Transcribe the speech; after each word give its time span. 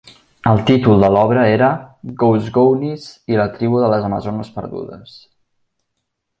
El 0.51 0.61
títol 0.69 1.03
de 1.05 1.09
l'obra 1.15 1.43
era 1.57 1.67
"Gousgounis 2.23 3.07
i 3.35 3.39
la 3.43 3.47
tribu 3.61 3.85
de 3.85 3.93
les 3.95 4.09
amazones 4.11 4.53
perdudes". 4.59 5.17